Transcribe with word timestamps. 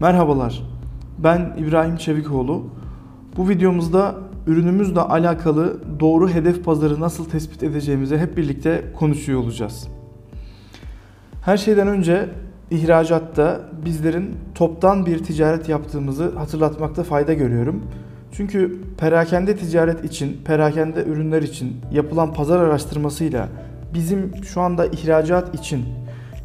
Merhabalar, 0.00 0.62
ben 1.18 1.56
İbrahim 1.58 1.96
Çevikoğlu. 1.96 2.62
Bu 3.36 3.48
videomuzda 3.48 4.14
ürünümüzle 4.46 5.00
alakalı 5.00 5.80
doğru 6.00 6.28
hedef 6.28 6.64
pazarı 6.64 7.00
nasıl 7.00 7.24
tespit 7.24 7.62
edeceğimizi 7.62 8.18
hep 8.18 8.36
birlikte 8.36 8.84
konuşuyor 8.98 9.40
olacağız. 9.40 9.88
Her 11.42 11.56
şeyden 11.56 11.88
önce 11.88 12.28
ihracatta 12.70 13.60
bizlerin 13.84 14.36
toptan 14.54 15.06
bir 15.06 15.18
ticaret 15.18 15.68
yaptığımızı 15.68 16.32
hatırlatmakta 16.38 17.02
fayda 17.02 17.32
görüyorum. 17.32 17.82
Çünkü 18.32 18.80
perakende 18.98 19.56
ticaret 19.56 20.04
için, 20.04 20.36
perakende 20.44 21.04
ürünler 21.04 21.42
için 21.42 21.76
yapılan 21.92 22.32
pazar 22.32 22.60
araştırmasıyla 22.60 23.48
bizim 23.94 24.44
şu 24.44 24.60
anda 24.60 24.86
ihracat 24.86 25.54
için 25.54 25.84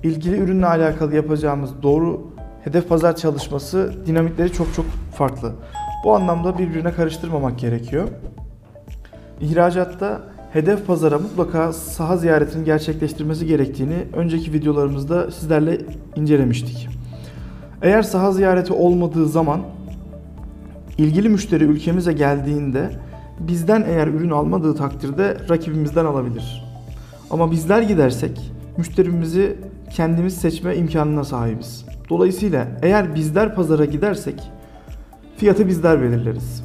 ilgili 0.03 0.37
ürünle 0.37 0.65
alakalı 0.65 1.15
yapacağımız 1.15 1.83
doğru 1.83 2.31
hedef 2.63 2.89
pazar 2.89 3.15
çalışması 3.15 3.93
dinamikleri 4.05 4.53
çok 4.53 4.73
çok 4.73 4.85
farklı. 5.15 5.51
Bu 6.05 6.15
anlamda 6.15 6.57
birbirine 6.57 6.91
karıştırmamak 6.91 7.59
gerekiyor. 7.59 8.07
İhracatta 9.41 10.21
hedef 10.53 10.87
pazara 10.87 11.19
mutlaka 11.19 11.73
saha 11.73 12.17
ziyaretini 12.17 12.65
gerçekleştirmesi 12.65 13.45
gerektiğini 13.45 13.95
önceki 14.13 14.53
videolarımızda 14.53 15.31
sizlerle 15.31 15.81
incelemiştik. 16.15 16.87
Eğer 17.81 18.01
saha 18.01 18.31
ziyareti 18.31 18.73
olmadığı 18.73 19.27
zaman 19.27 19.61
ilgili 20.97 21.29
müşteri 21.29 21.63
ülkemize 21.63 22.13
geldiğinde 22.13 22.89
bizden 23.39 23.83
eğer 23.87 24.07
ürün 24.07 24.29
almadığı 24.29 24.75
takdirde 24.75 25.37
rakibimizden 25.49 26.05
alabilir. 26.05 26.63
Ama 27.31 27.51
bizler 27.51 27.81
gidersek 27.81 28.51
müşterimizi 28.77 29.57
kendimiz 29.93 30.37
seçme 30.37 30.75
imkanına 30.75 31.23
sahibiz. 31.23 31.85
Dolayısıyla 32.09 32.67
eğer 32.81 33.15
bizler 33.15 33.55
pazara 33.55 33.85
gidersek 33.85 34.51
fiyatı 35.37 35.67
bizler 35.67 36.01
belirleriz. 36.01 36.63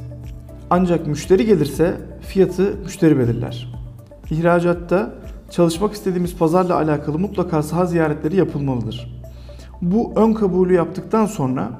Ancak 0.69 1.07
müşteri 1.07 1.45
gelirse 1.45 1.97
fiyatı 2.21 2.75
müşteri 2.83 3.19
belirler. 3.19 3.73
İhracatta 4.31 5.13
çalışmak 5.49 5.93
istediğimiz 5.93 6.37
pazarla 6.37 6.75
alakalı 6.75 7.19
mutlaka 7.19 7.63
saha 7.63 7.85
ziyaretleri 7.85 8.35
yapılmalıdır. 8.35 9.21
Bu 9.81 10.13
ön 10.15 10.33
kabulü 10.33 10.73
yaptıktan 10.73 11.25
sonra 11.25 11.71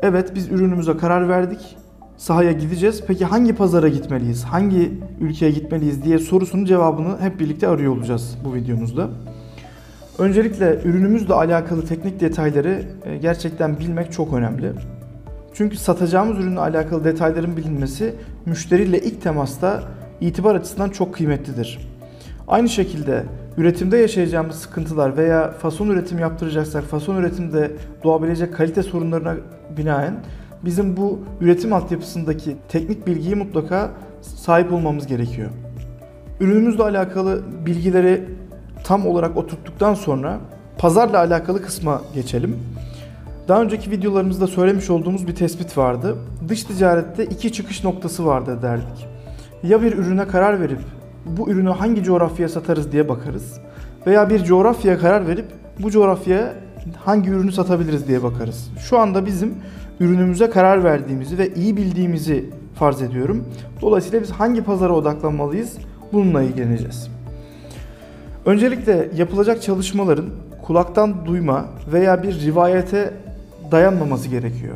evet 0.00 0.32
biz 0.34 0.48
ürünümüze 0.48 0.96
karar 0.96 1.28
verdik. 1.28 1.76
Sahaya 2.16 2.52
gideceğiz. 2.52 3.04
Peki 3.06 3.24
hangi 3.24 3.54
pazara 3.54 3.88
gitmeliyiz? 3.88 4.44
Hangi 4.44 4.92
ülkeye 5.20 5.50
gitmeliyiz 5.50 6.04
diye 6.04 6.18
sorusunun 6.18 6.64
cevabını 6.64 7.20
hep 7.20 7.40
birlikte 7.40 7.68
arıyor 7.68 7.96
olacağız 7.96 8.38
bu 8.44 8.54
videomuzda. 8.54 9.08
Öncelikle 10.20 10.78
ürünümüzle 10.84 11.34
alakalı 11.34 11.86
teknik 11.86 12.20
detayları 12.20 12.82
e, 13.04 13.16
gerçekten 13.16 13.78
bilmek 13.78 14.12
çok 14.12 14.34
önemli. 14.34 14.72
Çünkü 15.54 15.76
satacağımız 15.76 16.38
ürünle 16.38 16.60
alakalı 16.60 17.04
detayların 17.04 17.56
bilinmesi 17.56 18.14
müşteriyle 18.46 18.98
ilk 18.98 19.22
temasta 19.22 19.82
itibar 20.20 20.54
açısından 20.54 20.88
çok 20.88 21.14
kıymetlidir. 21.14 21.88
Aynı 22.48 22.68
şekilde 22.68 23.24
üretimde 23.56 23.96
yaşayacağımız 23.96 24.56
sıkıntılar 24.56 25.16
veya 25.16 25.50
fason 25.50 25.88
üretim 25.88 26.18
yaptıracaksak 26.18 26.84
fason 26.84 27.16
üretimde 27.16 27.70
doğabilecek 28.04 28.54
kalite 28.54 28.82
sorunlarına 28.82 29.36
binaen 29.76 30.14
bizim 30.64 30.96
bu 30.96 31.18
üretim 31.40 31.72
altyapısındaki 31.72 32.56
teknik 32.68 33.06
bilgiyi 33.06 33.34
mutlaka 33.34 33.90
sahip 34.22 34.72
olmamız 34.72 35.06
gerekiyor. 35.06 35.50
Ürünümüzle 36.40 36.82
alakalı 36.82 37.42
bilgileri 37.66 38.24
tam 38.84 39.06
olarak 39.06 39.36
oturttuktan 39.36 39.94
sonra 39.94 40.38
pazarla 40.78 41.18
alakalı 41.18 41.62
kısma 41.62 42.02
geçelim. 42.14 42.58
Daha 43.48 43.62
önceki 43.62 43.90
videolarımızda 43.90 44.46
söylemiş 44.46 44.90
olduğumuz 44.90 45.26
bir 45.26 45.34
tespit 45.34 45.78
vardı. 45.78 46.16
Dış 46.48 46.64
ticarette 46.64 47.24
iki 47.24 47.52
çıkış 47.52 47.84
noktası 47.84 48.26
vardı 48.26 48.58
derdik. 48.62 49.06
Ya 49.62 49.82
bir 49.82 49.92
ürüne 49.92 50.28
karar 50.28 50.60
verip 50.60 50.80
bu 51.26 51.50
ürünü 51.50 51.70
hangi 51.70 52.02
coğrafyaya 52.02 52.48
satarız 52.48 52.92
diye 52.92 53.08
bakarız. 53.08 53.60
Veya 54.06 54.30
bir 54.30 54.44
coğrafyaya 54.44 54.98
karar 54.98 55.28
verip 55.28 55.46
bu 55.78 55.90
coğrafyaya 55.90 56.54
hangi 57.04 57.30
ürünü 57.30 57.52
satabiliriz 57.52 58.08
diye 58.08 58.22
bakarız. 58.22 58.70
Şu 58.78 58.98
anda 58.98 59.26
bizim 59.26 59.54
ürünümüze 60.00 60.50
karar 60.50 60.84
verdiğimizi 60.84 61.38
ve 61.38 61.54
iyi 61.54 61.76
bildiğimizi 61.76 62.50
farz 62.74 63.02
ediyorum. 63.02 63.44
Dolayısıyla 63.82 64.22
biz 64.22 64.30
hangi 64.30 64.64
pazara 64.64 64.92
odaklanmalıyız 64.92 65.78
bununla 66.12 66.42
ilgileneceğiz. 66.42 67.19
Öncelikle 68.46 69.08
yapılacak 69.16 69.62
çalışmaların 69.62 70.26
kulaktan 70.62 71.26
duyma 71.26 71.68
veya 71.92 72.22
bir 72.22 72.40
rivayete 72.40 73.14
dayanmaması 73.70 74.28
gerekiyor. 74.28 74.74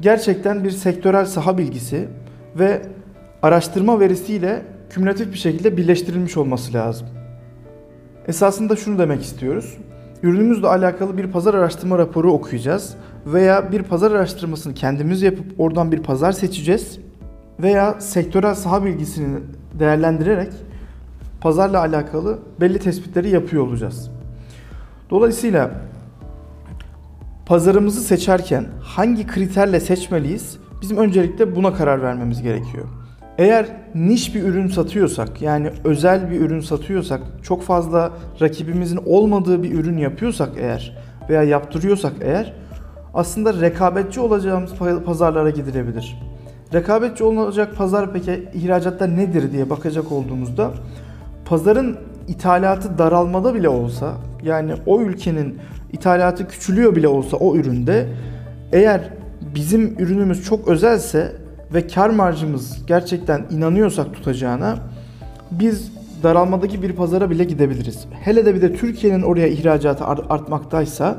Gerçekten 0.00 0.64
bir 0.64 0.70
sektörel 0.70 1.26
saha 1.26 1.58
bilgisi 1.58 2.08
ve 2.58 2.82
araştırma 3.42 4.00
verisiyle 4.00 4.62
kümülatif 4.90 5.32
bir 5.32 5.38
şekilde 5.38 5.76
birleştirilmiş 5.76 6.36
olması 6.36 6.74
lazım. 6.74 7.06
Esasında 8.28 8.76
şunu 8.76 8.98
demek 8.98 9.22
istiyoruz. 9.22 9.76
Ürünümüzle 10.22 10.66
alakalı 10.66 11.18
bir 11.18 11.26
pazar 11.26 11.54
araştırma 11.54 11.98
raporu 11.98 12.32
okuyacağız 12.32 12.94
veya 13.26 13.72
bir 13.72 13.82
pazar 13.82 14.10
araştırmasını 14.10 14.74
kendimiz 14.74 15.22
yapıp 15.22 15.46
oradan 15.60 15.92
bir 15.92 16.02
pazar 16.02 16.32
seçeceğiz 16.32 16.98
veya 17.60 18.00
sektörel 18.00 18.54
saha 18.54 18.84
bilgisini 18.84 19.38
değerlendirerek 19.78 20.52
pazarla 21.40 21.80
alakalı 21.80 22.38
belli 22.60 22.78
tespitleri 22.78 23.30
yapıyor 23.30 23.66
olacağız. 23.66 24.10
Dolayısıyla 25.10 25.70
pazarımızı 27.46 28.00
seçerken 28.00 28.66
hangi 28.80 29.26
kriterle 29.26 29.80
seçmeliyiz? 29.80 30.58
Bizim 30.82 30.96
öncelikle 30.96 31.56
buna 31.56 31.74
karar 31.74 32.02
vermemiz 32.02 32.42
gerekiyor. 32.42 32.84
Eğer 33.38 33.66
niş 33.94 34.34
bir 34.34 34.42
ürün 34.42 34.68
satıyorsak 34.68 35.42
yani 35.42 35.70
özel 35.84 36.30
bir 36.30 36.40
ürün 36.40 36.60
satıyorsak 36.60 37.20
çok 37.42 37.62
fazla 37.62 38.12
rakibimizin 38.40 39.00
olmadığı 39.06 39.62
bir 39.62 39.74
ürün 39.74 39.96
yapıyorsak 39.96 40.48
eğer 40.56 40.98
veya 41.28 41.42
yaptırıyorsak 41.42 42.12
eğer 42.20 42.54
aslında 43.14 43.60
rekabetçi 43.60 44.20
olacağımız 44.20 44.72
pazarlara 45.06 45.50
gidilebilir. 45.50 46.18
Rekabetçi 46.74 47.24
olacak 47.24 47.76
pazar 47.76 48.12
peki 48.12 48.48
ihracatta 48.54 49.06
nedir 49.06 49.52
diye 49.52 49.70
bakacak 49.70 50.12
olduğumuzda 50.12 50.70
pazarın 51.48 51.96
ithalatı 52.28 52.98
daralmada 52.98 53.54
bile 53.54 53.68
olsa 53.68 54.14
yani 54.42 54.72
o 54.86 55.00
ülkenin 55.00 55.58
ithalatı 55.92 56.48
küçülüyor 56.48 56.96
bile 56.96 57.08
olsa 57.08 57.36
o 57.36 57.56
üründe 57.56 58.06
eğer 58.72 59.10
bizim 59.54 59.96
ürünümüz 59.98 60.44
çok 60.44 60.68
özelse 60.68 61.32
ve 61.74 61.86
kar 61.86 62.10
marjımız 62.10 62.86
gerçekten 62.86 63.44
inanıyorsak 63.50 64.14
tutacağına 64.14 64.78
biz 65.50 65.92
daralmadaki 66.22 66.82
bir 66.82 66.92
pazara 66.92 67.30
bile 67.30 67.44
gidebiliriz. 67.44 68.06
Hele 68.10 68.46
de 68.46 68.54
bir 68.54 68.62
de 68.62 68.74
Türkiye'nin 68.74 69.22
oraya 69.22 69.48
ihracatı 69.48 70.04
artmaktaysa 70.04 71.16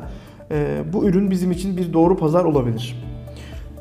e, 0.52 0.82
bu 0.94 1.06
ürün 1.06 1.32
bizim 1.32 1.52
için 1.52 1.78
bir 1.78 1.94
doğru 1.94 2.18
pazar 2.18 2.46
olabilir. 2.46 3.04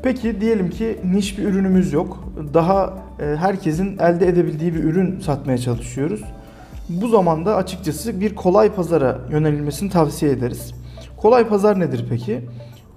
Peki 0.03 0.41
diyelim 0.41 0.69
ki 0.69 0.99
niş 1.03 1.37
bir 1.37 1.43
ürünümüz 1.43 1.93
yok. 1.93 2.23
Daha 2.53 2.93
e, 3.19 3.35
herkesin 3.35 3.97
elde 3.97 4.27
edebildiği 4.27 4.73
bir 4.73 4.83
ürün 4.83 5.19
satmaya 5.19 5.57
çalışıyoruz. 5.57 6.23
Bu 6.89 7.07
zamanda 7.07 7.55
açıkçası 7.55 8.19
bir 8.21 8.35
kolay 8.35 8.73
pazara 8.73 9.17
yönelilmesini 9.31 9.89
tavsiye 9.89 10.31
ederiz. 10.31 10.73
Kolay 11.17 11.47
pazar 11.47 11.79
nedir 11.79 12.05
peki? 12.09 12.45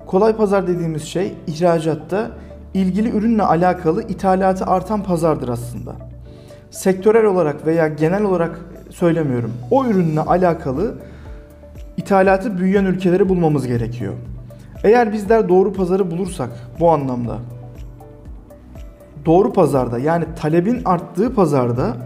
Kolay 0.07 0.37
pazar 0.37 0.67
dediğimiz 0.67 1.03
şey 1.03 1.35
ihracatta 1.47 2.31
ilgili 2.75 3.11
ürünle 3.11 3.43
alakalı 3.43 4.03
ithalatı 4.03 4.65
artan 4.65 5.03
pazardır 5.03 5.49
aslında. 5.49 5.93
Sektörel 6.71 7.25
olarak 7.25 7.67
veya 7.67 7.89
genel 7.89 8.23
olarak 8.23 8.61
söylemiyorum. 8.91 9.53
O 9.71 9.85
ürünle 9.87 10.21
alakalı 10.21 10.95
ithalatı 11.97 12.59
büyüyen 12.59 12.85
ülkeleri 12.85 13.29
bulmamız 13.29 13.67
gerekiyor. 13.67 14.13
Eğer 14.85 15.13
bizler 15.13 15.49
doğru 15.49 15.73
pazarı 15.73 16.11
bulursak 16.11 16.51
bu 16.81 16.91
anlamda 16.91 17.39
doğru 19.27 19.53
pazarda 19.53 19.99
yani 19.99 20.25
talebin 20.37 20.83
arttığı 20.85 21.35
pazarda 21.35 21.97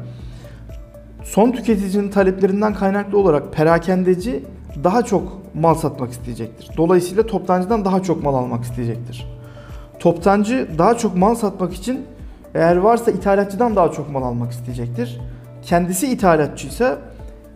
son 1.27 1.53
tüketicinin 1.53 2.11
taleplerinden 2.11 2.75
kaynaklı 2.75 3.19
olarak 3.19 3.53
perakendeci 3.53 4.45
daha 4.85 5.03
çok 5.03 5.55
mal 5.55 5.75
satmak 5.75 6.11
isteyecektir. 6.11 6.71
Dolayısıyla 6.77 7.27
toptancıdan 7.27 7.85
daha 7.85 8.03
çok 8.03 8.23
mal 8.23 8.35
almak 8.35 8.65
isteyecektir. 8.65 9.27
Toptancı 9.99 10.69
daha 10.79 10.99
çok 10.99 11.17
mal 11.17 11.35
satmak 11.35 11.75
için 11.75 12.07
eğer 12.55 12.77
varsa 12.77 13.11
ithalatçıdan 13.11 13.77
daha 13.77 13.93
çok 13.93 14.11
mal 14.11 14.23
almak 14.23 14.53
isteyecektir. 14.53 15.21
Kendisi 15.63 16.07
ithalatçıysa 16.07 16.99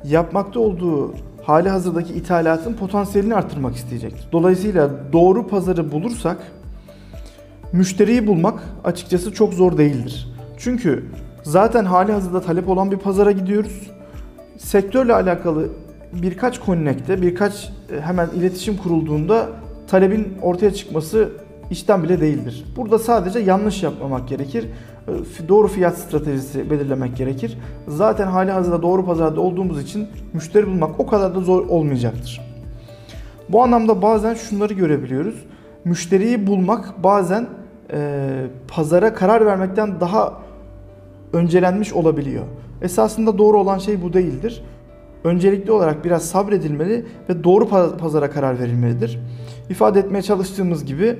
yapmakta 0.05 0.61
olduğu 0.61 1.15
hali 1.43 1.69
hazırdaki 1.69 2.13
ithalatın 2.13 2.75
potansiyelini 2.75 3.35
arttırmak 3.35 3.77
isteyecektir. 3.77 4.29
Dolayısıyla 4.33 4.91
doğru 5.13 5.47
pazarı 5.47 5.93
bulursak 5.93 6.39
müşteriyi 7.73 8.27
bulmak 8.27 8.61
açıkçası 8.85 9.33
çok 9.33 9.55
zor 9.55 9.79
değildir. 9.79 10.29
Çünkü 10.59 11.05
zaten 11.43 11.85
hali 11.85 12.13
hazırda 12.13 12.41
talep 12.41 12.69
olan 12.69 12.91
bir 12.91 12.97
pazara 12.97 13.31
gidiyoruz. 13.31 13.91
Sektörle 14.59 15.15
alakalı 15.15 15.69
birkaç 16.13 16.61
connect'te, 16.67 17.23
birkaç 17.23 17.73
e, 17.93 18.01
hemen 18.01 18.29
iletişim 18.29 18.77
kurulduğunda 18.77 19.49
talebin 19.87 20.39
ortaya 20.43 20.75
çıkması 20.75 21.29
işten 21.71 22.03
bile 22.03 22.21
değildir. 22.21 22.65
Burada 22.77 22.99
sadece 22.99 23.39
yanlış 23.39 23.83
yapmamak 23.83 24.29
gerekir. 24.29 24.67
E, 25.09 25.49
doğru 25.49 25.69
fiyat 25.69 25.99
stratejisi 25.99 26.71
belirlemek 26.71 27.17
gerekir. 27.17 27.59
Zaten 27.89 28.27
hali 28.27 28.51
hazırda 28.51 28.83
doğru 28.83 29.07
pazarda 29.07 29.41
olduğumuz 29.41 29.83
için 29.83 30.09
müşteri 30.33 30.67
bulmak 30.67 31.01
o 31.01 31.07
kadar 31.07 31.35
da 31.35 31.41
zor 31.41 31.67
olmayacaktır. 31.69 32.41
Bu 33.49 33.63
anlamda 33.63 34.03
bazen 34.03 34.35
şunları 34.35 34.75
görebiliyoruz. 34.75 35.45
Müşteriyi 35.85 36.47
bulmak 36.47 37.03
bazen 37.03 37.47
e, 37.93 38.31
pazara 38.69 39.15
karar 39.15 39.47
vermekten 39.47 40.01
daha 40.01 40.41
öncelenmiş 41.32 41.93
olabiliyor. 41.93 42.44
Esasında 42.82 43.38
doğru 43.38 43.61
olan 43.61 43.79
şey 43.79 44.03
bu 44.03 44.12
değildir. 44.12 44.62
Öncelikli 45.25 45.73
olarak 45.73 46.05
biraz 46.05 46.25
sabredilmeli 46.25 47.06
ve 47.29 47.44
doğru 47.44 47.69
pazara 47.99 48.31
karar 48.31 48.59
verilmelidir. 48.59 49.19
İfade 49.71 50.00
etmeye 50.00 50.23
çalıştığımız 50.23 50.85
gibi 50.85 51.19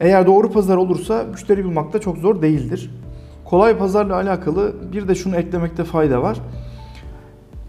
eğer 0.00 0.26
doğru 0.26 0.52
pazar 0.52 0.76
olursa 0.76 1.24
müşteri 1.30 1.64
bulmak 1.64 1.92
da 1.92 1.98
çok 2.00 2.18
zor 2.18 2.42
değildir. 2.42 2.90
Kolay 3.44 3.78
pazarla 3.78 4.14
alakalı 4.14 4.74
bir 4.92 5.08
de 5.08 5.14
şunu 5.14 5.36
eklemekte 5.36 5.84
fayda 5.84 6.22
var. 6.22 6.40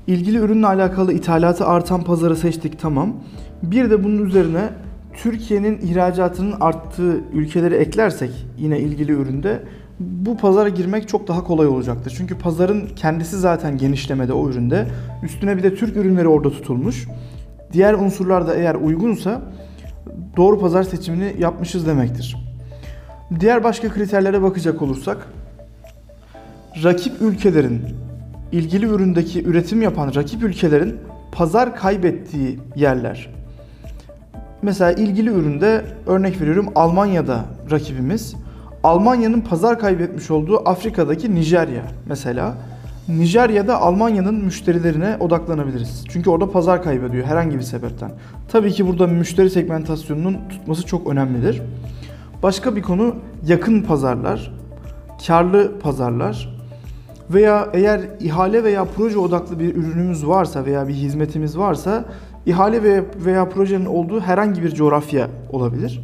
İlgili 0.07 0.37
ürünle 0.37 0.67
alakalı 0.67 1.13
ithalatı 1.13 1.65
artan 1.65 2.03
pazarı 2.03 2.35
seçtik 2.35 2.79
tamam. 2.79 3.13
Bir 3.63 3.89
de 3.89 4.03
bunun 4.03 4.25
üzerine 4.25 4.69
Türkiye'nin 5.13 5.79
ihracatının 5.81 6.55
arttığı 6.59 7.21
ülkeleri 7.33 7.75
eklersek 7.75 8.31
yine 8.57 8.79
ilgili 8.79 9.11
üründe 9.11 9.59
bu 9.99 10.37
pazara 10.37 10.69
girmek 10.69 11.07
çok 11.07 11.27
daha 11.27 11.43
kolay 11.43 11.67
olacaktır. 11.67 12.13
Çünkü 12.17 12.37
pazarın 12.37 12.87
kendisi 12.95 13.37
zaten 13.37 13.77
genişlemede 13.77 14.33
o 14.33 14.49
üründe. 14.49 14.87
Üstüne 15.23 15.57
bir 15.57 15.63
de 15.63 15.75
Türk 15.75 15.97
ürünleri 15.97 16.27
orada 16.27 16.49
tutulmuş. 16.49 17.07
Diğer 17.73 17.93
unsurlar 17.93 18.47
da 18.47 18.55
eğer 18.55 18.75
uygunsa 18.75 19.41
doğru 20.37 20.59
pazar 20.59 20.83
seçimini 20.83 21.35
yapmışız 21.39 21.87
demektir. 21.87 22.37
Diğer 23.39 23.63
başka 23.63 23.89
kriterlere 23.89 24.41
bakacak 24.41 24.81
olursak 24.81 25.27
rakip 26.83 27.21
ülkelerin 27.21 27.81
ilgili 28.51 28.85
üründeki 28.85 29.43
üretim 29.43 29.81
yapan 29.81 30.15
rakip 30.15 30.43
ülkelerin 30.43 30.97
pazar 31.31 31.75
kaybettiği 31.75 32.59
yerler. 32.75 33.29
Mesela 34.61 34.91
ilgili 34.91 35.29
üründe 35.29 35.85
örnek 36.07 36.41
veriyorum 36.41 36.69
Almanya'da 36.75 37.45
rakibimiz. 37.71 38.35
Almanya'nın 38.85 39.41
pazar 39.41 39.79
kaybetmiş 39.79 40.31
olduğu 40.31 40.69
Afrika'daki 40.69 41.35
Nijerya 41.35 41.83
mesela. 42.09 42.57
Nijerya'da 43.07 43.81
Almanya'nın 43.81 44.35
müşterilerine 44.35 45.17
odaklanabiliriz. 45.19 46.03
Çünkü 46.09 46.29
orada 46.29 46.51
pazar 46.51 46.83
kaybediyor 46.83 47.25
herhangi 47.25 47.57
bir 47.57 47.63
sebepten. 47.63 48.11
Tabii 48.47 48.71
ki 48.71 48.87
burada 48.87 49.07
müşteri 49.07 49.49
segmentasyonunun 49.49 50.37
tutması 50.49 50.85
çok 50.85 51.07
önemlidir. 51.07 51.61
Başka 52.43 52.75
bir 52.75 52.81
konu 52.81 53.15
yakın 53.47 53.81
pazarlar, 53.81 54.51
karlı 55.27 55.79
pazarlar 55.79 56.59
veya 57.29 57.69
eğer 57.73 58.01
ihale 58.19 58.63
veya 58.63 58.85
proje 58.85 59.17
odaklı 59.17 59.59
bir 59.59 59.75
ürünümüz 59.75 60.27
varsa 60.27 60.65
veya 60.65 60.87
bir 60.87 60.93
hizmetimiz 60.93 61.57
varsa 61.57 62.05
ihale 62.45 63.03
veya, 63.25 63.49
projenin 63.49 63.85
olduğu 63.85 64.19
herhangi 64.19 64.63
bir 64.63 64.75
coğrafya 64.75 65.27
olabilir. 65.51 66.01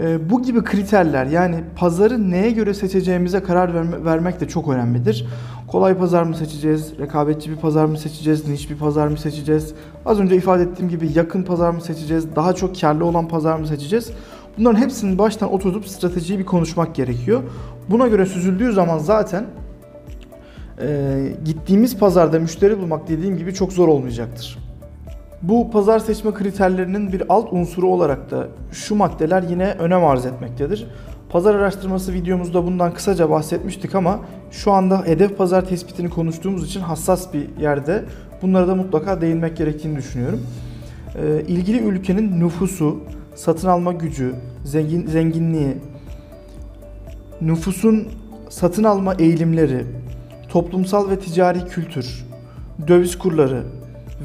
E, 0.00 0.30
bu 0.30 0.42
gibi 0.42 0.64
kriterler 0.64 1.26
yani 1.26 1.64
pazarı 1.76 2.30
neye 2.30 2.50
göre 2.50 2.74
seçeceğimize 2.74 3.42
karar 3.42 3.74
verme, 3.74 4.04
vermek 4.04 4.40
de 4.40 4.48
çok 4.48 4.68
önemlidir. 4.68 5.26
Kolay 5.68 5.94
pazar 5.98 6.22
mı 6.22 6.36
seçeceğiz, 6.36 6.98
rekabetçi 6.98 7.50
bir 7.50 7.56
pazar 7.56 7.84
mı 7.84 7.98
seçeceğiz, 7.98 8.48
niş 8.48 8.70
bir 8.70 8.76
pazar 8.76 9.08
mı 9.08 9.18
seçeceğiz? 9.18 9.74
Az 10.06 10.20
önce 10.20 10.36
ifade 10.36 10.62
ettiğim 10.62 10.88
gibi 10.88 11.10
yakın 11.14 11.42
pazar 11.42 11.70
mı 11.70 11.80
seçeceğiz, 11.80 12.36
daha 12.36 12.52
çok 12.52 12.80
karlı 12.80 13.04
olan 13.04 13.28
pazar 13.28 13.58
mı 13.58 13.66
seçeceğiz? 13.66 14.10
Bunların 14.58 14.80
hepsinin 14.80 15.18
baştan 15.18 15.52
oturup 15.52 15.88
stratejiyi 15.88 16.38
bir 16.38 16.46
konuşmak 16.46 16.94
gerekiyor. 16.94 17.42
Buna 17.90 18.08
göre 18.08 18.26
süzüldüğü 18.26 18.72
zaman 18.72 18.98
zaten 18.98 19.46
e, 20.80 21.32
gittiğimiz 21.44 21.98
pazarda 21.98 22.38
müşteri 22.38 22.78
bulmak 22.78 23.08
dediğim 23.08 23.36
gibi 23.36 23.54
çok 23.54 23.72
zor 23.72 23.88
olmayacaktır. 23.88 24.67
Bu 25.42 25.70
pazar 25.70 25.98
seçme 25.98 26.34
kriterlerinin 26.34 27.12
bir 27.12 27.22
alt 27.28 27.52
unsuru 27.52 27.88
olarak 27.88 28.30
da 28.30 28.48
şu 28.72 28.94
maddeler 28.94 29.42
yine 29.42 29.70
önem 29.70 30.04
arz 30.04 30.26
etmektedir. 30.26 30.86
Pazar 31.30 31.54
araştırması 31.54 32.12
videomuzda 32.12 32.66
bundan 32.66 32.94
kısaca 32.94 33.30
bahsetmiştik 33.30 33.94
ama 33.94 34.20
şu 34.50 34.72
anda 34.72 35.02
hedef 35.04 35.38
pazar 35.38 35.68
tespitini 35.68 36.10
konuştuğumuz 36.10 36.66
için 36.66 36.80
hassas 36.80 37.34
bir 37.34 37.56
yerde 37.60 38.04
bunlara 38.42 38.68
da 38.68 38.74
mutlaka 38.74 39.20
değinmek 39.20 39.56
gerektiğini 39.56 39.96
düşünüyorum. 39.96 40.46
Ee, 41.16 41.42
ilgili 41.48 41.78
ülkenin 41.78 42.40
nüfusu, 42.40 43.00
satın 43.34 43.68
alma 43.68 43.92
gücü, 43.92 44.34
zengin, 44.64 45.06
zenginliği, 45.06 45.76
nüfusun 47.40 48.08
satın 48.48 48.84
alma 48.84 49.14
eğilimleri, 49.14 49.86
toplumsal 50.48 51.10
ve 51.10 51.18
ticari 51.18 51.66
kültür, 51.66 52.26
döviz 52.88 53.18
kurları, 53.18 53.62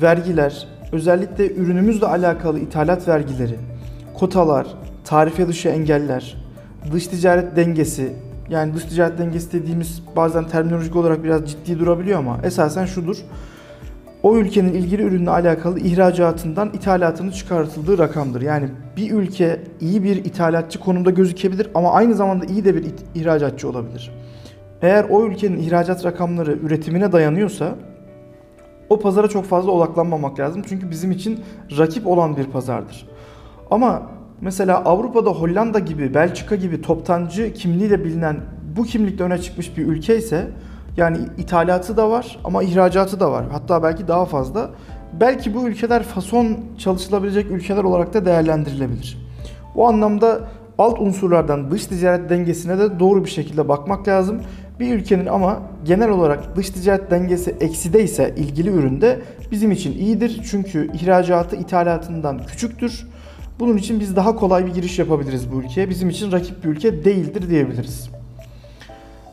vergiler, 0.02 0.68
özellikle 0.94 1.54
ürünümüzle 1.54 2.06
alakalı 2.06 2.60
ithalat 2.60 3.08
vergileri, 3.08 3.56
kotalar, 4.14 4.68
tarife 5.04 5.48
dışı 5.48 5.70
engeller, 5.70 6.38
dış 6.92 7.08
ticaret 7.08 7.56
dengesi, 7.56 8.14
yani 8.50 8.74
dış 8.74 8.84
ticaret 8.84 9.18
dengesi 9.18 9.54
dediğimiz 9.54 10.04
bazen 10.16 10.48
terminolojik 10.48 10.96
olarak 10.96 11.24
biraz 11.24 11.50
ciddi 11.50 11.80
durabiliyor 11.80 12.20
ama 12.20 12.40
esasen 12.44 12.86
şudur. 12.86 13.18
O 14.24 14.38
ülkenin 14.38 14.74
ilgili 14.74 15.02
ürünle 15.02 15.30
alakalı 15.30 15.80
ihracatından 15.80 16.70
ithalatını 16.74 17.32
çıkartıldığı 17.32 17.98
rakamdır. 17.98 18.42
Yani 18.42 18.70
bir 18.98 19.12
ülke 19.12 19.60
iyi 19.82 20.04
bir 20.04 20.26
ithalatçı 20.26 20.80
konumda 20.80 21.10
gözükebilir 21.10 21.68
ama 21.76 21.92
aynı 21.92 22.16
zamanda 22.16 22.46
iyi 22.46 22.66
de 22.66 22.76
bir 22.76 22.86
ihracatçı 23.16 23.70
olabilir. 23.70 24.12
Eğer 24.82 25.06
o 25.10 25.26
ülkenin 25.26 25.58
ihracat 25.58 26.06
rakamları 26.06 26.52
üretimine 26.52 27.12
dayanıyorsa 27.12 27.76
o 28.94 29.00
pazara 29.00 29.28
çok 29.28 29.46
fazla 29.46 29.72
odaklanmamak 29.72 30.40
lazım. 30.40 30.64
Çünkü 30.70 30.92
bizim 30.92 31.12
için 31.12 31.40
rakip 31.78 32.08
olan 32.08 32.38
bir 32.38 32.44
pazardır. 32.44 33.08
Ama 33.72 34.02
mesela 34.42 34.84
Avrupa'da 34.86 35.30
Hollanda 35.30 35.80
gibi, 35.80 36.14
Belçika 36.14 36.56
gibi 36.56 36.82
toptancı 36.82 37.54
kimliğiyle 37.54 38.06
bilinen 38.06 38.42
bu 38.78 38.84
kimlikle 38.84 39.24
öne 39.24 39.38
çıkmış 39.38 39.78
bir 39.78 39.88
ülke 39.88 40.18
ise 40.18 40.48
yani 40.98 41.18
ithalatı 41.38 41.98
da 41.98 42.10
var 42.10 42.40
ama 42.44 42.64
ihracatı 42.64 43.20
da 43.20 43.32
var. 43.32 43.46
Hatta 43.52 43.84
belki 43.84 44.08
daha 44.08 44.26
fazla. 44.26 44.70
Belki 45.20 45.56
bu 45.56 45.68
ülkeler 45.68 46.04
fason 46.04 46.58
çalışılabilecek 46.78 47.52
ülkeler 47.52 47.84
olarak 47.84 48.14
da 48.14 48.26
değerlendirilebilir. 48.26 49.18
Bu 49.76 49.88
anlamda 49.88 50.40
alt 50.78 51.00
unsurlardan 51.00 51.72
dış 51.72 51.86
ticaret 51.86 52.30
dengesine 52.30 52.80
de 52.80 53.00
doğru 53.00 53.26
bir 53.26 53.30
şekilde 53.30 53.70
bakmak 53.70 54.08
lazım. 54.08 54.42
Bir 54.80 54.94
ülkenin 54.94 55.26
ama 55.26 55.62
genel 55.86 56.10
olarak 56.10 56.56
dış 56.56 56.70
ticaret 56.70 57.12
dengesi 57.12 57.56
ekside 57.60 58.04
ise 58.04 58.34
ilgili 58.38 58.70
üründe 58.70 59.20
bizim 59.52 59.72
için 59.72 59.92
iyidir. 59.92 60.42
Çünkü 60.52 60.92
ihracatı 60.94 61.56
ithalatından 61.56 62.46
küçüktür. 62.46 63.08
Bunun 63.60 63.78
için 63.78 64.00
biz 64.00 64.16
daha 64.16 64.36
kolay 64.36 64.66
bir 64.66 64.74
giriş 64.74 65.00
yapabiliriz 65.00 65.52
bu 65.52 65.62
ülkeye. 65.62 65.90
Bizim 65.90 66.10
için 66.10 66.32
rakip 66.32 66.64
bir 66.64 66.70
ülke 66.70 67.06
değildir 67.06 67.50
diyebiliriz. 67.50 68.10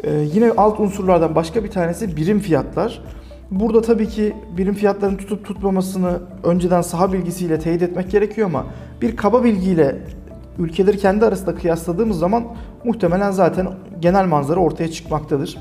Ee, 0.04 0.10
yine 0.34 0.50
alt 0.56 0.80
unsurlardan 0.80 1.34
başka 1.34 1.64
bir 1.64 1.70
tanesi 1.70 2.16
birim 2.16 2.40
fiyatlar. 2.40 3.02
Burada 3.50 3.82
tabii 3.82 4.08
ki 4.08 4.36
birim 4.56 4.74
fiyatların 4.74 5.16
tutup 5.16 5.44
tutmamasını 5.44 6.20
önceden 6.44 6.82
saha 6.82 7.12
bilgisiyle 7.12 7.58
teyit 7.58 7.82
etmek 7.82 8.10
gerekiyor 8.10 8.46
ama 8.48 8.66
bir 9.02 9.16
kaba 9.16 9.44
bilgiyle 9.44 9.96
ülkeleri 10.58 10.98
kendi 10.98 11.24
arasında 11.24 11.54
kıyasladığımız 11.54 12.18
zaman 12.18 12.44
muhtemelen 12.84 13.30
zaten 13.30 13.68
genel 14.00 14.26
manzara 14.26 14.60
ortaya 14.60 14.90
çıkmaktadır. 14.90 15.58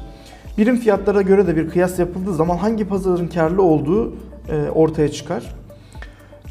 Birim 0.58 0.78
fiyatlara 0.78 1.22
göre 1.22 1.48
de 1.48 1.56
bir 1.56 1.70
kıyas 1.70 2.00
yapıldığı 2.00 2.34
zaman 2.34 2.58
hangi 2.58 2.88
pazarın 2.88 3.28
karlı 3.28 3.62
olduğu 3.64 4.14
e, 4.50 4.70
ortaya 4.76 5.12
çıkar. 5.12 5.56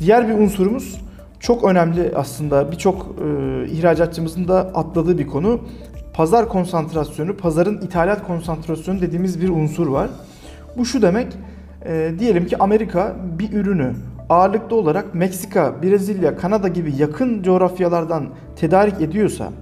Diğer 0.00 0.28
bir 0.28 0.34
unsurumuz 0.34 1.00
çok 1.40 1.64
önemli 1.64 2.12
aslında 2.16 2.72
birçok 2.72 3.06
e, 3.06 3.66
ihracatçımızın 3.70 4.48
da 4.48 4.58
atladığı 4.58 5.18
bir 5.18 5.26
konu. 5.26 5.60
Pazar 6.12 6.48
konsantrasyonu, 6.48 7.36
pazarın 7.36 7.80
ithalat 7.80 8.26
konsantrasyonu 8.26 9.00
dediğimiz 9.00 9.40
bir 9.40 9.48
unsur 9.48 9.86
var. 9.86 10.10
Bu 10.76 10.84
şu 10.84 11.02
demek, 11.02 11.26
e, 11.84 12.12
diyelim 12.18 12.46
ki 12.46 12.58
Amerika 12.58 13.16
bir 13.38 13.52
ürünü 13.52 13.92
ağırlıklı 14.28 14.76
olarak 14.76 15.14
Meksika, 15.14 15.82
Brezilya, 15.82 16.36
Kanada 16.36 16.68
gibi 16.68 16.94
yakın 16.96 17.42
coğrafyalardan 17.42 18.26
tedarik 18.56 19.00
ediyorsa 19.00 19.52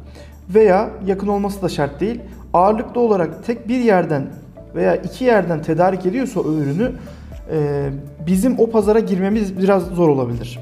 veya 0.54 0.90
yakın 1.06 1.28
olması 1.28 1.62
da 1.62 1.68
şart 1.68 2.00
değil, 2.00 2.20
ağırlıklı 2.52 3.00
olarak 3.00 3.46
tek 3.46 3.68
bir 3.68 3.78
yerden 3.78 4.26
veya 4.74 4.96
iki 4.96 5.24
yerden 5.24 5.62
tedarik 5.62 6.06
ediyorsa 6.06 6.40
o 6.40 6.52
ürünü 6.52 6.92
e, 7.50 7.88
bizim 8.26 8.58
o 8.58 8.70
pazara 8.70 9.00
girmemiz 9.00 9.58
biraz 9.58 9.86
zor 9.86 10.08
olabilir. 10.08 10.58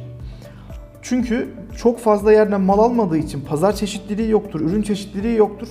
Çünkü 1.02 1.48
çok 1.76 1.98
fazla 1.98 2.32
yerden 2.32 2.60
mal 2.60 2.78
almadığı 2.78 3.18
için 3.18 3.40
pazar 3.40 3.72
çeşitliliği 3.72 4.30
yoktur, 4.30 4.60
ürün 4.60 4.82
çeşitliliği 4.82 5.36
yoktur. 5.36 5.68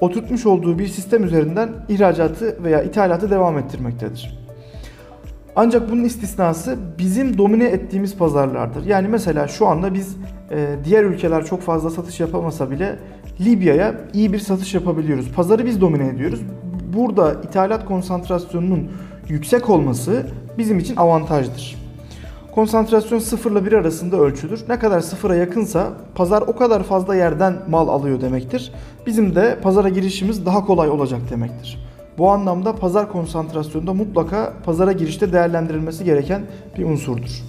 Oturtmuş 0.00 0.46
olduğu 0.46 0.78
bir 0.78 0.86
sistem 0.86 1.24
üzerinden 1.24 1.68
ihracatı 1.88 2.64
veya 2.64 2.82
ithalatı 2.82 3.30
devam 3.30 3.58
ettirmektedir. 3.58 4.38
Ancak 5.56 5.90
bunun 5.90 6.04
istisnası 6.04 6.76
bizim 6.98 7.38
domine 7.38 7.64
ettiğimiz 7.64 8.16
pazarlardır. 8.16 8.86
Yani 8.86 9.08
mesela 9.08 9.48
şu 9.48 9.66
anda 9.66 9.94
biz 9.94 10.16
e, 10.50 10.76
diğer 10.84 11.04
ülkeler 11.04 11.44
çok 11.44 11.60
fazla 11.60 11.90
satış 11.90 12.20
yapamasa 12.20 12.70
bile 12.70 12.98
Libya'ya 13.40 13.94
iyi 14.14 14.32
bir 14.32 14.38
satış 14.38 14.74
yapabiliyoruz. 14.74 15.32
Pazarı 15.32 15.66
biz 15.66 15.80
domine 15.80 16.08
ediyoruz. 16.08 16.40
Burada 16.96 17.32
ithalat 17.32 17.84
konsantrasyonunun 17.84 18.88
yüksek 19.28 19.70
olması 19.70 20.26
bizim 20.58 20.78
için 20.78 20.96
avantajdır. 20.96 21.78
Konsantrasyon 22.54 23.18
0 23.18 23.52
ile 23.52 23.66
1 23.66 23.72
arasında 23.72 24.16
ölçülür. 24.16 24.64
Ne 24.68 24.78
kadar 24.78 25.00
sıfıra 25.00 25.34
yakınsa 25.34 25.92
pazar 26.14 26.42
o 26.42 26.56
kadar 26.56 26.82
fazla 26.82 27.14
yerden 27.14 27.56
mal 27.68 27.88
alıyor 27.88 28.20
demektir. 28.20 28.72
Bizim 29.06 29.34
de 29.34 29.58
pazara 29.62 29.88
girişimiz 29.88 30.46
daha 30.46 30.66
kolay 30.66 30.90
olacak 30.90 31.20
demektir. 31.30 31.78
Bu 32.18 32.30
anlamda 32.30 32.76
pazar 32.76 33.12
konsantrasyonunda 33.12 33.94
mutlaka 33.94 34.52
pazara 34.64 34.92
girişte 34.92 35.32
değerlendirilmesi 35.32 36.04
gereken 36.04 36.42
bir 36.78 36.84
unsurdur. 36.84 37.42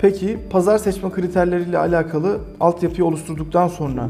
Peki 0.00 0.38
pazar 0.50 0.78
seçme 0.78 1.10
kriterleriyle 1.10 1.78
alakalı 1.78 2.38
altyapıyı 2.60 3.04
oluşturduktan 3.04 3.68
sonra, 3.68 4.08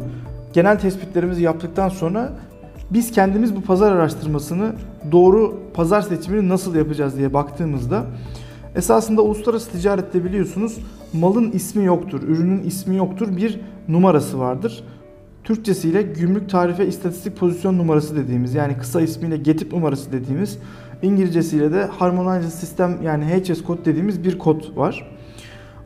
genel 0.52 0.78
tespitlerimizi 0.78 1.42
yaptıktan 1.42 1.88
sonra 1.88 2.32
biz 2.90 3.12
kendimiz 3.12 3.56
bu 3.56 3.60
pazar 3.62 3.92
araştırmasını 3.92 4.72
doğru 5.12 5.60
pazar 5.74 6.02
seçimini 6.02 6.48
nasıl 6.48 6.74
yapacağız 6.74 7.16
diye 7.16 7.34
baktığımızda 7.34 8.04
esasında 8.74 9.22
uluslararası 9.22 9.70
ticarette 9.70 10.24
biliyorsunuz 10.24 10.78
malın 11.12 11.50
ismi 11.50 11.84
yoktur, 11.84 12.22
ürünün 12.22 12.62
ismi 12.62 12.96
yoktur, 12.96 13.36
bir 13.36 13.60
numarası 13.88 14.38
vardır. 14.38 14.84
Türkçesiyle 15.44 16.02
gümrük 16.02 16.50
tarife 16.50 16.86
istatistik 16.86 17.36
pozisyon 17.36 17.78
numarası 17.78 18.16
dediğimiz 18.16 18.54
yani 18.54 18.78
kısa 18.78 19.00
ismiyle 19.00 19.36
GETIP 19.36 19.72
numarası 19.72 20.12
dediğimiz 20.12 20.58
İngilizcesiyle 21.02 21.72
de 21.72 21.84
Harmonized 21.84 22.50
System 22.50 22.98
yani 23.02 23.24
HS 23.24 23.62
kod 23.62 23.84
dediğimiz 23.84 24.24
bir 24.24 24.38
kod 24.38 24.76
var. 24.76 25.10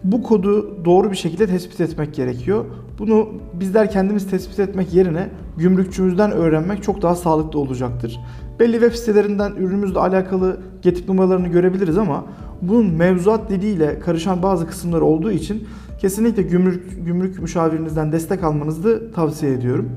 Bu 0.04 0.22
kodu 0.22 0.84
doğru 0.84 1.10
bir 1.10 1.16
şekilde 1.16 1.46
tespit 1.46 1.80
etmek 1.80 2.14
gerekiyor. 2.14 2.64
Bunu 2.98 3.28
bizler 3.54 3.90
kendimiz 3.90 4.30
tespit 4.30 4.58
etmek 4.58 4.94
yerine 4.94 5.28
gümrükçümüzden 5.56 6.30
öğrenmek 6.30 6.82
çok 6.82 7.02
daha 7.02 7.14
sağlıklı 7.14 7.58
olacaktır. 7.58 8.20
Belli 8.60 8.72
web 8.72 8.92
sitelerinden 8.92 9.52
ürünümüzle 9.52 9.98
alakalı 9.98 10.60
getip 10.82 11.08
numaralarını 11.08 11.48
görebiliriz 11.48 11.98
ama 11.98 12.24
bunun 12.62 12.86
mevzuat 12.86 13.50
diliyle 13.50 13.98
karışan 13.98 14.42
bazı 14.42 14.66
kısımları 14.66 15.04
olduğu 15.04 15.32
için 15.32 15.64
kesinlikle 16.00 16.42
gümrük, 16.42 17.06
gümrük 17.06 17.42
müşavirinizden 17.42 18.12
destek 18.12 18.44
almanızı 18.44 19.12
tavsiye 19.14 19.52
ediyorum. 19.52 19.90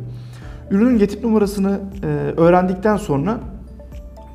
Ürünün 0.72 0.98
getip 0.98 1.24
numarasını 1.24 1.80
e, 2.04 2.08
öğrendikten 2.38 2.98
sonra 2.98 3.40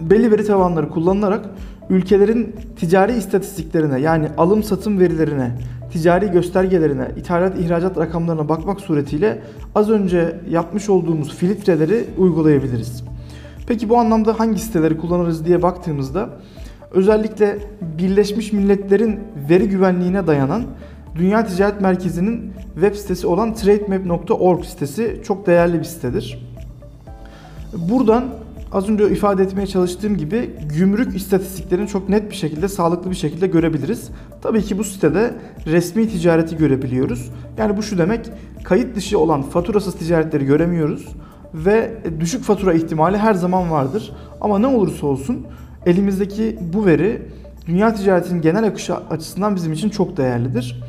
belli 0.01 0.31
veri 0.31 0.45
tabanları 0.45 0.89
kullanılarak 0.89 1.45
ülkelerin 1.91 2.57
ticari 2.77 3.17
istatistiklerine 3.17 4.01
yani 4.01 4.29
alım 4.39 4.63
satım 4.63 5.01
verilerine, 5.01 5.51
ticari 5.93 6.31
göstergelerine, 6.31 7.09
ithalat 7.17 7.59
ihracat 7.59 7.99
rakamlarına 7.99 8.49
bakmak 8.49 8.81
suretiyle 8.81 9.43
az 9.75 9.91
önce 9.91 10.41
yapmış 10.51 10.89
olduğumuz 10.89 11.35
filtreleri 11.35 12.05
uygulayabiliriz. 12.19 13.05
Peki 13.67 13.89
bu 13.89 13.99
anlamda 13.99 14.41
hangi 14.41 14.59
siteleri 14.59 14.99
kullanırız 14.99 15.45
diye 15.45 15.63
baktığımızda 15.63 16.31
özellikle 16.91 17.59
Birleşmiş 17.99 18.53
Milletler'in 18.53 19.21
veri 19.49 19.69
güvenliğine 19.69 20.27
dayanan 20.27 20.63
Dünya 21.15 21.47
Ticaret 21.47 21.81
Merkezi'nin 21.81 22.53
web 22.75 22.95
sitesi 22.95 23.27
olan 23.27 23.55
trademap.org 23.55 24.65
sitesi 24.65 25.21
çok 25.25 25.47
değerli 25.47 25.79
bir 25.79 25.85
sitedir. 25.85 26.49
Buradan 27.77 28.25
az 28.73 28.89
önce 28.89 29.11
ifade 29.11 29.43
etmeye 29.43 29.67
çalıştığım 29.67 30.17
gibi 30.17 30.51
gümrük 30.79 31.17
istatistiklerini 31.17 31.89
çok 31.89 32.09
net 32.09 32.31
bir 32.31 32.37
şekilde, 32.37 32.69
sağlıklı 32.69 33.11
bir 33.11 33.17
şekilde 33.17 33.47
görebiliriz. 33.47 34.11
Tabii 34.43 34.63
ki 34.63 34.79
bu 34.79 34.85
sitede 34.85 35.35
resmi 35.67 36.09
ticareti 36.09 36.57
görebiliyoruz. 36.57 37.31
Yani 37.59 37.77
bu 37.77 37.83
şu 37.83 37.99
demek, 37.99 38.31
kayıt 38.65 38.97
dışı 38.97 39.19
olan 39.19 39.43
faturasız 39.43 39.95
ticaretleri 39.95 40.45
göremiyoruz 40.45 41.09
ve 41.55 41.91
düşük 42.21 42.45
fatura 42.45 42.73
ihtimali 42.73 43.17
her 43.17 43.35
zaman 43.35 43.71
vardır. 43.71 44.13
Ama 44.41 44.59
ne 44.59 44.67
olursa 44.67 45.07
olsun 45.07 45.47
elimizdeki 45.87 46.59
bu 46.75 46.87
veri 46.87 47.23
dünya 47.67 47.95
ticaretinin 47.95 48.43
genel 48.43 48.65
akışı 48.65 48.95
açısından 48.95 49.57
bizim 49.57 49.73
için 49.73 49.89
çok 49.89 50.17
değerlidir. 50.17 50.83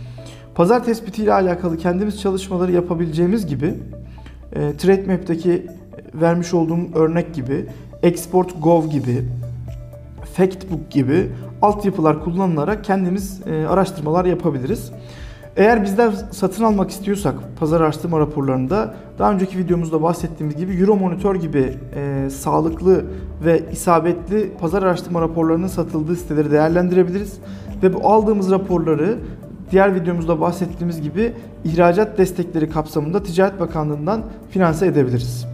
Pazar 0.56 0.84
tespiti 0.84 1.24
ile 1.24 1.34
alakalı 1.34 1.78
kendimiz 1.78 2.22
çalışmaları 2.22 2.72
yapabileceğimiz 2.72 3.48
gibi 3.48 3.74
e, 4.54 4.78
TradeMap'teki 4.78 5.68
vermiş 6.16 6.54
olduğum 6.54 6.96
örnek 6.96 7.34
gibi 7.34 7.66
Export 8.04 8.64
Gov 8.64 8.88
gibi 8.88 9.24
Factbook 10.34 10.92
gibi 10.92 11.30
altyapılar 11.62 12.24
kullanılarak 12.24 12.84
kendimiz 12.84 13.42
e, 13.48 13.68
araştırmalar 13.68 14.26
yapabiliriz. 14.26 14.92
Eğer 15.58 15.84
bizler 15.84 16.12
satın 16.32 16.64
almak 16.64 16.92
istiyorsak 16.92 17.36
pazar 17.60 17.82
araştırma 17.82 18.20
raporlarında 18.20 18.94
daha 19.20 19.32
önceki 19.32 19.58
videomuzda 19.58 20.02
bahsettiğimiz 20.02 20.56
gibi 20.58 20.74
Euromonitor 20.74 21.36
gibi 21.36 21.78
e, 21.96 22.30
sağlıklı 22.30 23.06
ve 23.46 23.64
isabetli 23.72 24.52
pazar 24.60 24.84
araştırma 24.84 25.22
raporlarının 25.22 25.68
satıldığı 25.68 26.16
siteleri 26.16 26.52
değerlendirebiliriz. 26.52 27.38
Ve 27.84 27.94
bu 27.94 28.10
aldığımız 28.10 28.52
raporları 28.52 29.18
diğer 29.72 29.96
videomuzda 29.96 30.42
bahsettiğimiz 30.42 31.02
gibi 31.02 31.34
ihracat 31.64 32.18
destekleri 32.18 32.70
kapsamında 32.70 33.24
Ticaret 33.24 33.60
Bakanlığı'ndan 33.60 34.24
finanse 34.50 34.86
edebiliriz. 34.86 35.53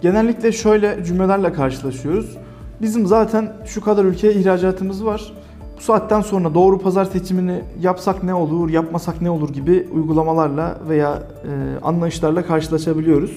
Genellikle 0.00 0.52
şöyle 0.52 1.04
cümlelerle 1.04 1.52
karşılaşıyoruz. 1.52 2.36
Bizim 2.80 3.06
zaten 3.06 3.52
şu 3.64 3.80
kadar 3.80 4.04
ülkeye 4.04 4.32
ihracatımız 4.32 5.04
var. 5.04 5.32
Bu 5.76 5.80
saatten 5.80 6.20
sonra 6.20 6.54
doğru 6.54 6.78
pazar 6.78 7.04
seçimini 7.04 7.62
yapsak 7.80 8.22
ne 8.22 8.34
olur, 8.34 8.70
yapmasak 8.70 9.22
ne 9.22 9.30
olur 9.30 9.52
gibi 9.52 9.88
uygulamalarla 9.92 10.78
veya 10.88 11.22
e, 11.44 11.84
anlayışlarla 11.84 12.46
karşılaşabiliyoruz. 12.46 13.30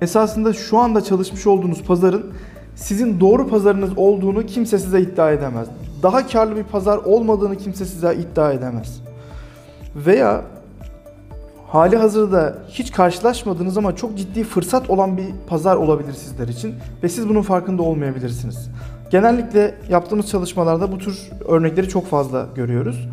Esasında 0.00 0.52
şu 0.52 0.78
anda 0.78 1.00
çalışmış 1.00 1.46
olduğunuz 1.46 1.82
pazarın 1.82 2.26
sizin 2.74 3.20
doğru 3.20 3.48
pazarınız 3.48 3.90
olduğunu 3.96 4.46
kimse 4.46 4.78
size 4.78 5.00
iddia 5.00 5.32
edemez. 5.32 5.68
Daha 6.02 6.26
karlı 6.26 6.56
bir 6.56 6.64
pazar 6.64 6.98
olmadığını 6.98 7.56
kimse 7.56 7.84
size 7.84 8.14
iddia 8.14 8.52
edemez. 8.52 9.02
Veya 9.96 10.44
hali 11.76 11.96
hazırda 11.96 12.54
hiç 12.68 12.92
karşılaşmadığınız 12.92 13.78
ama 13.78 13.96
çok 13.96 14.18
ciddi 14.18 14.44
fırsat 14.44 14.90
olan 14.90 15.16
bir 15.16 15.26
pazar 15.46 15.76
olabilir 15.76 16.12
sizler 16.12 16.48
için 16.48 16.74
ve 17.02 17.08
siz 17.08 17.28
bunun 17.28 17.42
farkında 17.42 17.82
olmayabilirsiniz. 17.82 18.70
Genellikle 19.10 19.74
yaptığımız 19.88 20.30
çalışmalarda 20.30 20.92
bu 20.92 20.98
tür 20.98 21.30
örnekleri 21.48 21.88
çok 21.88 22.06
fazla 22.06 22.46
görüyoruz. 22.54 23.08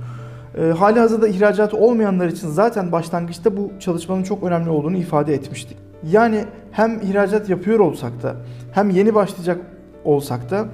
E, 0.58 0.62
hali 0.62 1.00
hazırda 1.00 1.27
ihracatı 1.27 1.77
olmayanlar 1.77 2.27
için 2.27 2.48
zaten 2.48 2.91
başlangıçta 2.91 3.58
bu 3.58 3.72
çalışmanın 3.79 4.24
çok 4.24 4.43
önemli 4.43 4.70
olduğunu 4.70 4.98
ifade 4.98 5.34
etmiştik. 5.34 5.77
Yani 6.12 6.46
hem 6.72 7.01
ihracat 7.01 7.50
yapıyor 7.50 7.79
olsak 7.79 8.24
da 8.24 8.36
hem 8.72 8.89
yeni 8.89 9.15
başlayacak 9.15 9.58
olsak 10.05 10.51
da 10.51 10.65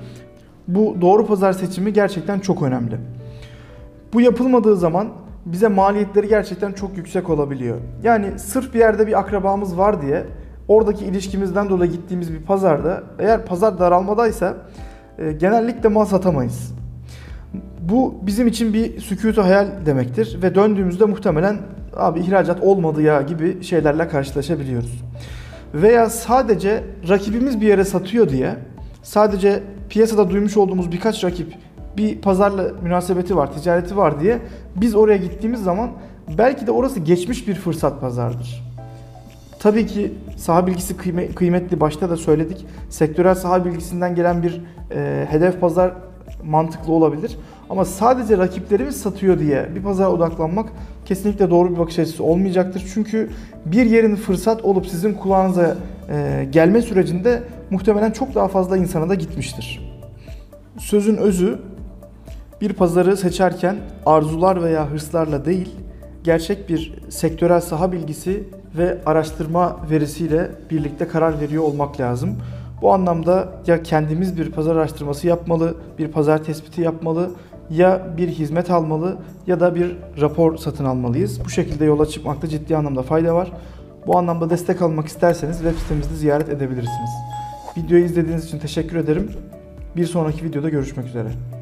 bu 0.67 0.95
doğru 1.01 1.25
pazar 1.25 1.53
seçimi 1.53 1.93
gerçekten 1.93 2.39
çok 2.39 2.61
önemli. 2.61 2.97
Bu 4.13 4.21
yapılmadığı 4.21 4.75
zaman 4.75 5.07
bize 5.45 5.67
maliyetleri 5.67 6.27
gerçekten 6.27 6.71
çok 6.71 6.97
yüksek 6.97 7.29
olabiliyor. 7.29 7.77
Yani 8.03 8.39
sırf 8.39 8.73
bir 8.73 8.79
yerde 8.79 9.07
bir 9.07 9.19
akrabamız 9.19 9.77
var 9.77 10.01
diye 10.01 10.25
oradaki 10.67 11.05
ilişkimizden 11.05 11.69
dolayı 11.69 11.91
gittiğimiz 11.91 12.33
bir 12.33 12.41
pazarda 12.41 13.03
eğer 13.19 13.45
pazar 13.45 13.79
daralmadaysa 13.79 14.57
e, 15.17 15.31
genellikle 15.31 15.89
mal 15.89 16.05
satamayız. 16.05 16.73
Bu 17.81 18.15
bizim 18.21 18.47
için 18.47 18.73
bir 18.73 18.99
sükutu 18.99 19.43
hayal 19.43 19.67
demektir 19.85 20.39
ve 20.43 20.55
döndüğümüzde 20.55 21.05
muhtemelen 21.05 21.57
abi 21.97 22.19
ihracat 22.19 22.63
olmadı 22.63 23.01
ya 23.01 23.21
gibi 23.21 23.63
şeylerle 23.63 24.07
karşılaşabiliyoruz. 24.07 25.03
Veya 25.73 26.09
sadece 26.09 26.83
rakibimiz 27.09 27.61
bir 27.61 27.67
yere 27.67 27.83
satıyor 27.83 28.29
diye 28.29 28.55
sadece 29.03 29.63
piyasada 29.89 30.29
duymuş 30.29 30.57
olduğumuz 30.57 30.91
birkaç 30.91 31.23
rakip 31.23 31.53
bir 31.97 32.21
pazarla 32.21 32.71
münasebeti 32.83 33.35
var, 33.35 33.53
ticareti 33.53 33.97
var 33.97 34.19
diye 34.19 34.39
biz 34.75 34.95
oraya 34.95 35.17
gittiğimiz 35.17 35.63
zaman 35.63 35.89
belki 36.37 36.67
de 36.67 36.71
orası 36.71 36.99
geçmiş 36.99 37.47
bir 37.47 37.55
fırsat 37.55 38.01
pazardır. 38.01 38.69
Tabii 39.59 39.87
ki 39.87 40.13
saha 40.37 40.67
bilgisi 40.67 40.97
kıymetli 41.35 41.79
başta 41.79 42.09
da 42.09 42.17
söyledik. 42.17 42.65
Sektörel 42.89 43.35
saha 43.35 43.65
bilgisinden 43.65 44.15
gelen 44.15 44.43
bir 44.43 44.61
e, 44.91 45.27
hedef 45.29 45.61
pazar 45.61 45.93
mantıklı 46.43 46.93
olabilir. 46.93 47.37
Ama 47.69 47.85
sadece 47.85 48.37
rakiplerimiz 48.37 49.01
satıyor 49.01 49.39
diye 49.39 49.69
bir 49.75 49.81
pazara 49.81 50.11
odaklanmak 50.11 50.69
kesinlikle 51.05 51.49
doğru 51.49 51.71
bir 51.71 51.79
bakış 51.79 51.99
açısı 51.99 52.23
olmayacaktır. 52.23 52.91
Çünkü 52.93 53.29
bir 53.65 53.85
yerin 53.85 54.15
fırsat 54.15 54.65
olup 54.65 54.87
sizin 54.87 55.13
kulağınıza 55.13 55.77
e, 56.09 56.47
gelme 56.51 56.81
sürecinde 56.81 57.43
muhtemelen 57.69 58.11
çok 58.11 58.35
daha 58.35 58.47
fazla 58.47 58.77
insana 58.77 59.09
da 59.09 59.15
gitmiştir. 59.15 59.93
Sözün 60.77 61.17
özü 61.17 61.59
bir 62.61 62.73
pazarı 62.73 63.17
seçerken 63.17 63.75
arzular 64.05 64.63
veya 64.63 64.89
hırslarla 64.89 65.45
değil, 65.45 65.75
gerçek 66.23 66.69
bir 66.69 66.93
sektörel 67.09 67.61
saha 67.61 67.91
bilgisi 67.91 68.43
ve 68.77 68.97
araştırma 69.05 69.77
verisiyle 69.91 70.51
birlikte 70.69 71.07
karar 71.07 71.41
veriyor 71.41 71.63
olmak 71.63 71.99
lazım. 71.99 72.37
Bu 72.81 72.93
anlamda 72.93 73.49
ya 73.67 73.83
kendimiz 73.83 74.37
bir 74.37 74.51
pazar 74.51 74.75
araştırması 74.75 75.27
yapmalı, 75.27 75.75
bir 75.99 76.07
pazar 76.07 76.43
tespiti 76.43 76.81
yapmalı 76.81 77.31
ya 77.69 78.07
bir 78.17 78.27
hizmet 78.27 78.71
almalı 78.71 79.17
ya 79.47 79.59
da 79.59 79.75
bir 79.75 79.97
rapor 80.21 80.57
satın 80.57 80.85
almalıyız. 80.85 81.45
Bu 81.45 81.49
şekilde 81.49 81.85
yola 81.85 82.05
çıkmakta 82.05 82.47
ciddi 82.47 82.77
anlamda 82.77 83.01
fayda 83.01 83.35
var. 83.35 83.51
Bu 84.07 84.17
anlamda 84.17 84.49
destek 84.49 84.81
almak 84.81 85.07
isterseniz 85.07 85.57
web 85.57 85.75
sitemizde 85.75 86.15
ziyaret 86.15 86.49
edebilirsiniz. 86.49 87.09
Videoyu 87.77 88.05
izlediğiniz 88.05 88.45
için 88.45 88.59
teşekkür 88.59 88.97
ederim. 88.97 89.31
Bir 89.95 90.05
sonraki 90.05 90.45
videoda 90.45 90.69
görüşmek 90.69 91.07
üzere. 91.07 91.58